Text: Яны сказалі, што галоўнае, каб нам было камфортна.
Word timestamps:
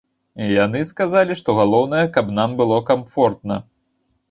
Яны 0.51 0.79
сказалі, 0.91 1.37
што 1.43 1.55
галоўнае, 1.59 2.01
каб 2.17 2.33
нам 2.41 2.59
было 2.63 2.83
камфортна. 2.91 3.63